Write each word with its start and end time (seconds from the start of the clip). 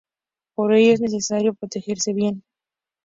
Por 0.55 0.73
ello 0.73 0.93
es 0.93 0.99
necesario 1.01 1.53
protegerse 1.53 2.11
bien. 2.11 2.41